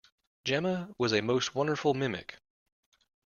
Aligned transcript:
Jemma 0.43 0.91
was 0.97 1.11
a 1.13 1.21
most 1.21 1.53
wonderful 1.53 1.93
mimic. 1.93 2.39